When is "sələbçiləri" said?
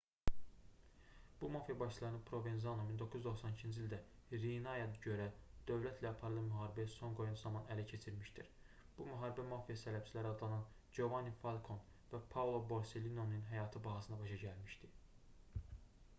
9.83-10.31